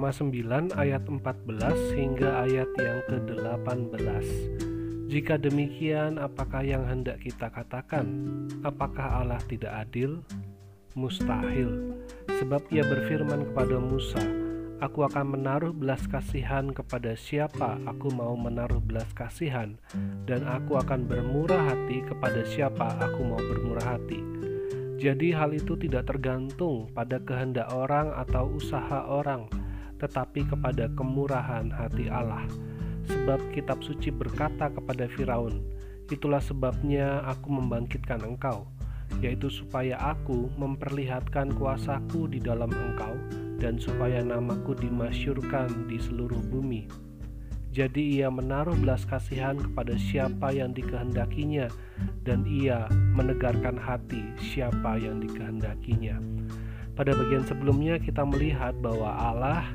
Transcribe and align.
Roma 0.00 0.16
9 0.16 0.80
ayat 0.80 1.04
14 1.04 1.92
hingga 1.92 2.40
ayat 2.48 2.72
yang 2.80 3.04
ke-18. 3.04 4.24
Jika 5.12 5.36
demikian, 5.36 6.16
apakah 6.16 6.64
yang 6.64 6.88
hendak 6.88 7.20
kita 7.20 7.52
katakan? 7.52 8.08
Apakah 8.64 9.20
Allah 9.20 9.36
tidak 9.44 9.68
adil? 9.68 10.24
Mustahil, 10.96 12.00
sebab 12.32 12.64
ia 12.72 12.80
berfirman 12.80 13.52
kepada 13.52 13.76
Musa, 13.76 14.24
Aku 14.80 15.04
akan 15.04 15.36
menaruh 15.36 15.76
belas 15.76 16.08
kasihan 16.08 16.72
kepada 16.72 17.12
siapa 17.12 17.76
aku 17.84 18.08
mau 18.08 18.32
menaruh 18.40 18.80
belas 18.80 19.12
kasihan, 19.12 19.76
dan 20.24 20.48
aku 20.48 20.80
akan 20.80 21.04
bermurah 21.04 21.76
hati 21.76 22.00
kepada 22.08 22.40
siapa 22.48 22.96
aku 23.04 23.20
mau 23.20 23.36
bermurah 23.36 24.00
hati. 24.00 24.24
Jadi, 24.96 25.36
hal 25.36 25.52
itu 25.52 25.76
tidak 25.76 26.08
tergantung 26.08 26.88
pada 26.96 27.20
kehendak 27.20 27.68
orang 27.68 28.16
atau 28.16 28.48
usaha 28.56 29.04
orang, 29.04 29.48
tetapi 30.00 30.48
kepada 30.48 30.88
kemurahan 30.96 31.68
hati 31.68 32.08
Allah. 32.08 32.48
Sebab 33.06 33.52
kitab 33.52 33.84
suci 33.84 34.08
berkata 34.08 34.72
kepada 34.72 35.04
Firaun, 35.12 35.60
"Itulah 36.08 36.40
sebabnya 36.40 37.20
aku 37.28 37.52
membangkitkan 37.52 38.24
engkau." 38.24 38.64
yaitu 39.18 39.50
supaya 39.50 39.98
aku 39.98 40.46
memperlihatkan 40.54 41.50
kuasaku 41.58 42.30
di 42.30 42.38
dalam 42.38 42.70
engkau 42.70 43.18
dan 43.58 43.76
supaya 43.76 44.22
namaku 44.22 44.78
dimasyurkan 44.78 45.90
di 45.90 45.98
seluruh 45.98 46.38
bumi. 46.46 46.86
Jadi 47.70 48.18
ia 48.18 48.26
menaruh 48.26 48.74
belas 48.74 49.06
kasihan 49.06 49.54
kepada 49.54 49.94
siapa 49.94 50.50
yang 50.50 50.74
dikehendakinya 50.74 51.70
dan 52.26 52.42
ia 52.42 52.90
menegarkan 53.14 53.78
hati 53.78 54.26
siapa 54.42 54.98
yang 54.98 55.22
dikehendakinya. 55.22 56.18
Pada 56.98 57.14
bagian 57.14 57.46
sebelumnya 57.46 58.02
kita 58.02 58.26
melihat 58.26 58.74
bahwa 58.82 59.14
Allah 59.14 59.70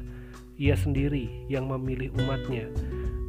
ia 0.55 0.75
sendiri 0.77 1.47
yang 1.51 1.67
memilih 1.67 2.11
umatnya 2.15 2.71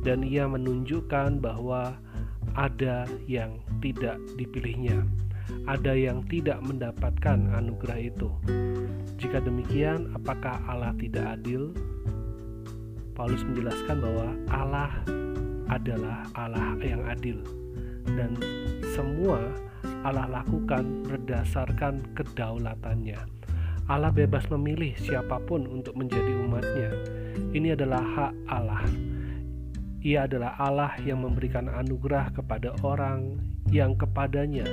dan 0.07 0.23
ia 0.23 0.47
menunjukkan 0.47 1.43
bahwa 1.43 1.99
ada 2.55 3.05
yang 3.27 3.59
tidak 3.83 4.17
dipilihnya 4.39 5.03
ada 5.67 5.95
yang 5.95 6.23
tidak 6.27 6.59
mendapatkan 6.63 7.39
anugerah 7.55 7.99
itu. 7.99 8.31
Jika 9.19 9.43
demikian, 9.43 10.15
apakah 10.15 10.63
Allah 10.67 10.95
tidak 10.99 11.39
adil? 11.39 11.75
Paulus 13.17 13.43
menjelaskan 13.43 13.97
bahwa 13.99 14.29
Allah 14.53 14.93
adalah 15.73 16.23
Allah 16.37 16.77
yang 16.85 17.03
adil 17.09 17.41
dan 18.15 18.39
semua 18.95 19.41
Allah 20.07 20.29
lakukan 20.31 21.03
berdasarkan 21.09 22.07
kedaulatannya. 22.15 23.36
Allah 23.87 24.11
bebas 24.11 24.51
memilih 24.51 24.99
siapa 24.99 25.39
pun 25.47 25.67
untuk 25.71 25.95
menjadi 25.95 26.33
umatnya. 26.43 26.91
Ini 27.55 27.79
adalah 27.79 28.03
hak 28.03 28.33
Allah. 28.51 28.83
Ia 30.03 30.27
adalah 30.27 30.59
Allah 30.59 30.93
yang 31.03 31.23
memberikan 31.23 31.71
anugerah 31.71 32.35
kepada 32.35 32.75
orang 32.83 33.39
yang 33.71 33.99
kepadanya 33.99 34.67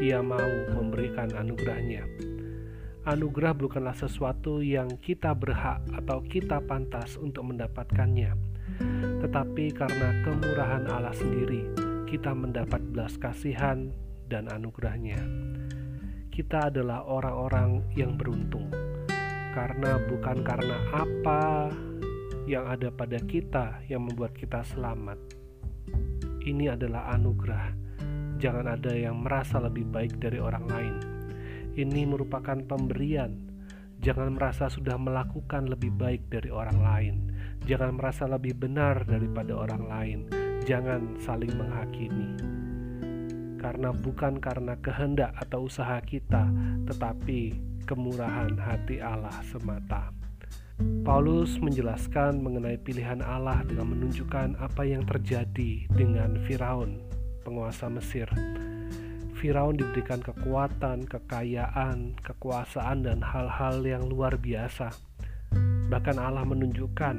ia 0.00 0.24
mau 0.24 0.48
memberikan 0.72 1.28
anugerahnya. 1.36 2.08
Anugerah 3.04 3.52
bukanlah 3.52 3.92
sesuatu 3.92 4.64
yang 4.64 4.96
kita 5.00 5.36
berhak 5.36 5.84
atau 5.92 6.24
kita 6.24 6.60
pantas 6.64 7.20
untuk 7.20 7.52
mendapatkannya, 7.52 8.32
tetapi 9.24 9.72
karena 9.72 10.24
kemurahan 10.24 10.84
Allah 10.88 11.12
sendiri, 11.16 11.68
kita 12.08 12.32
mendapat 12.32 12.80
belas 12.92 13.16
kasihan 13.20 13.92
dan 14.28 14.48
anugerahnya. 14.48 15.20
Kita 16.40 16.72
adalah 16.72 17.04
orang-orang 17.04 17.92
yang 17.92 18.16
beruntung, 18.16 18.72
karena 19.52 20.00
bukan 20.08 20.40
karena 20.40 20.88
apa 20.88 21.68
yang 22.48 22.64
ada 22.64 22.88
pada 22.88 23.20
kita 23.28 23.84
yang 23.92 24.08
membuat 24.08 24.32
kita 24.32 24.64
selamat. 24.64 25.20
Ini 26.40 26.80
adalah 26.80 27.12
anugerah 27.12 27.76
Jangan 28.40 28.72
ada 28.72 28.96
yang 28.96 29.20
merasa 29.20 29.60
lebih 29.60 29.84
baik 29.92 30.16
dari 30.16 30.40
orang 30.40 30.64
lain. 30.64 30.94
Ini 31.76 32.08
merupakan 32.08 32.56
pemberian. 32.56 33.36
Jangan 34.00 34.32
merasa 34.32 34.72
sudah 34.72 34.96
melakukan 34.96 35.68
lebih 35.68 35.92
baik 35.92 36.32
dari 36.32 36.48
orang 36.48 36.80
lain. 36.80 37.14
Jangan 37.68 38.00
merasa 38.00 38.24
lebih 38.24 38.56
benar 38.56 39.04
daripada 39.04 39.52
orang 39.52 39.84
lain. 39.84 40.18
Jangan 40.64 41.20
saling 41.20 41.52
menghakimi. 41.52 42.59
Karena 43.60 43.92
bukan 43.92 44.40
karena 44.40 44.72
kehendak 44.80 45.36
atau 45.36 45.68
usaha 45.68 46.00
kita, 46.00 46.48
tetapi 46.88 47.60
kemurahan 47.84 48.56
hati 48.56 49.04
Allah 49.04 49.36
semata. 49.44 50.16
Paulus 51.04 51.60
menjelaskan 51.60 52.40
mengenai 52.40 52.80
pilihan 52.80 53.20
Allah 53.20 53.60
dengan 53.68 53.92
menunjukkan 53.92 54.56
apa 54.56 54.88
yang 54.88 55.04
terjadi 55.04 55.84
dengan 55.92 56.40
Firaun 56.48 57.04
penguasa 57.44 57.92
Mesir. 57.92 58.24
Firaun 59.36 59.76
diberikan 59.76 60.20
kekuatan, 60.20 61.08
kekayaan, 61.08 62.16
kekuasaan, 62.20 63.04
dan 63.04 63.24
hal-hal 63.24 63.80
yang 63.84 64.04
luar 64.08 64.36
biasa. 64.36 64.92
Bahkan 65.88 66.16
Allah 66.20 66.44
menunjukkan 66.44 67.16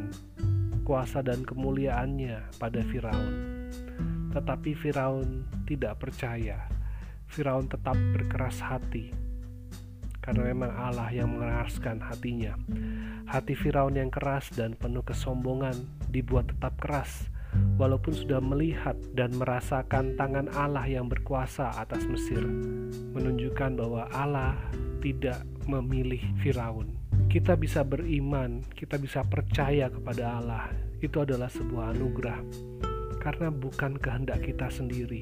kuasa 0.85 1.25
dan 1.25 1.41
kemuliaannya 1.45 2.61
pada 2.61 2.81
Firaun. 2.85 3.33
Tetapi 4.31 4.71
Firaun 4.75 5.45
tidak 5.67 5.99
percaya. 6.01 6.67
Firaun 7.31 7.67
tetap 7.67 7.95
berkeras 7.95 8.59
hati 8.59 9.31
karena 10.21 10.53
memang 10.53 10.71
Allah 10.77 11.09
yang 11.09 11.33
mengeraskan 11.33 11.97
hatinya. 11.97 12.53
Hati 13.25 13.57
Firaun 13.57 13.97
yang 13.97 14.13
keras 14.13 14.53
dan 14.53 14.77
penuh 14.77 15.01
kesombongan 15.01 15.73
dibuat 16.13 16.53
tetap 16.53 16.77
keras 16.77 17.25
walaupun 17.75 18.13
sudah 18.13 18.39
melihat 18.39 18.95
dan 19.17 19.33
merasakan 19.35 20.15
tangan 20.15 20.47
Allah 20.53 20.85
yang 20.87 21.09
berkuasa 21.09 21.73
atas 21.75 22.05
Mesir, 22.07 22.39
menunjukkan 23.17 23.75
bahwa 23.75 24.07
Allah 24.13 24.55
tidak 25.01 25.41
memilih 25.65 26.21
Firaun. 26.39 26.95
Kita 27.27 27.55
bisa 27.55 27.81
beriman, 27.81 28.61
kita 28.75 28.99
bisa 28.99 29.25
percaya 29.25 29.89
kepada 29.89 30.39
Allah. 30.39 30.69
Itu 31.01 31.23
adalah 31.25 31.49
sebuah 31.49 31.95
anugerah. 31.97 32.39
Karena 33.21 33.53
bukan 33.53 34.01
kehendak 34.01 34.41
kita 34.41 34.65
sendiri, 34.73 35.21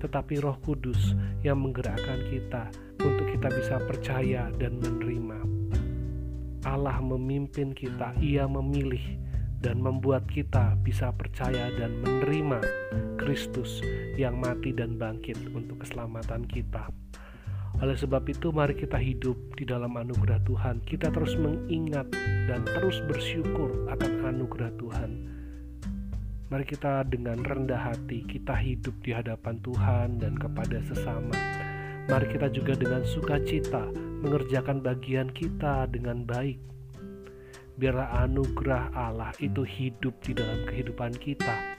tetapi 0.00 0.40
Roh 0.40 0.56
Kudus 0.64 1.12
yang 1.44 1.60
menggerakkan 1.60 2.24
kita 2.32 2.72
untuk 3.04 3.28
kita 3.28 3.52
bisa 3.52 3.76
percaya 3.84 4.48
dan 4.56 4.80
menerima. 4.80 5.38
Allah 6.64 6.96
memimpin 7.04 7.76
kita, 7.76 8.16
Ia 8.24 8.48
memilih 8.48 9.20
dan 9.60 9.80
membuat 9.80 10.24
kita 10.28 10.76
bisa 10.80 11.12
percaya 11.12 11.68
dan 11.76 12.00
menerima 12.00 12.60
Kristus 13.20 13.84
yang 14.16 14.40
mati 14.40 14.72
dan 14.72 14.96
bangkit 14.96 15.36
untuk 15.52 15.84
keselamatan 15.84 16.48
kita. 16.48 16.88
Oleh 17.82 17.98
sebab 17.98 18.22
itu, 18.30 18.54
mari 18.54 18.78
kita 18.78 18.96
hidup 18.96 19.34
di 19.58 19.66
dalam 19.66 19.98
anugerah 19.98 20.40
Tuhan. 20.46 20.80
Kita 20.86 21.10
terus 21.10 21.34
mengingat 21.34 22.06
dan 22.46 22.62
terus 22.64 23.02
bersyukur 23.10 23.90
akan 23.90 24.30
anugerah 24.30 24.70
Tuhan. 24.78 25.33
Mari 26.54 26.70
kita 26.70 27.02
dengan 27.10 27.42
rendah 27.42 27.90
hati 27.90 28.22
kita 28.30 28.54
hidup 28.54 28.94
di 29.02 29.10
hadapan 29.10 29.58
Tuhan 29.58 30.22
dan 30.22 30.38
kepada 30.38 30.78
sesama. 30.86 31.34
Mari 32.06 32.30
kita 32.30 32.46
juga 32.46 32.78
dengan 32.78 33.02
sukacita 33.02 33.90
mengerjakan 34.22 34.78
bagian 34.78 35.34
kita 35.34 35.90
dengan 35.90 36.22
baik. 36.22 36.62
Biarlah 37.74 38.22
anugerah 38.22 38.94
Allah 38.94 39.34
itu 39.42 39.66
hidup 39.66 40.14
di 40.22 40.30
dalam 40.30 40.62
kehidupan 40.70 41.18
kita. 41.18 41.74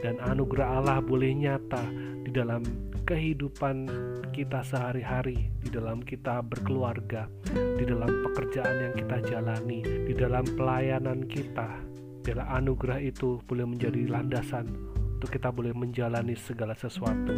Dan 0.00 0.16
anugerah 0.24 0.80
Allah 0.80 1.04
boleh 1.04 1.36
nyata 1.36 1.84
di 2.24 2.32
dalam 2.32 2.64
kehidupan 3.04 3.84
kita 4.32 4.64
sehari-hari 4.64 5.52
di 5.60 5.68
dalam 5.68 6.00
kita 6.00 6.40
berkeluarga 6.40 7.28
di 7.52 7.84
dalam 7.84 8.08
pekerjaan 8.32 8.76
yang 8.80 8.94
kita 8.96 9.16
jalani 9.28 9.84
di 9.84 10.12
dalam 10.16 10.42
pelayanan 10.56 11.22
kita 11.30 11.85
biarlah 12.26 12.58
anugerah 12.58 12.98
itu 13.06 13.38
boleh 13.46 13.62
menjadi 13.62 14.10
landasan 14.10 14.66
untuk 15.14 15.30
kita 15.30 15.54
boleh 15.54 15.70
menjalani 15.70 16.34
segala 16.34 16.74
sesuatu. 16.74 17.30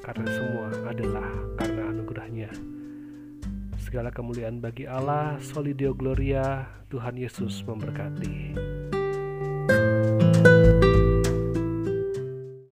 Karena 0.00 0.24
semua 0.24 0.72
adalah 0.88 1.28
karena 1.60 1.92
anugerahnya. 1.92 2.48
Segala 3.76 4.08
kemuliaan 4.08 4.64
bagi 4.64 4.88
Allah 4.88 5.36
Solidio 5.44 5.92
Gloria 5.92 6.64
Tuhan 6.88 7.20
Yesus 7.20 7.60
memberkati. 7.68 8.73